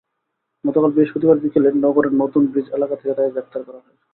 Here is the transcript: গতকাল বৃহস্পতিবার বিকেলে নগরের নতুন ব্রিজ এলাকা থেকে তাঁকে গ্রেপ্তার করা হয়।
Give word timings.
গতকাল 0.63 0.91
বৃহস্পতিবার 0.91 1.37
বিকেলে 1.39 1.69
নগরের 1.77 2.13
নতুন 2.13 2.43
ব্রিজ 2.51 2.67
এলাকা 2.73 2.95
থেকে 2.95 3.13
তাঁকে 3.13 3.33
গ্রেপ্তার 3.33 3.61
করা 3.63 3.79
হয়। 3.79 3.97